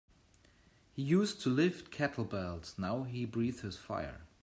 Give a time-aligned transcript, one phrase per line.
[0.93, 4.21] He used to lift kettlebells now he breathes fire.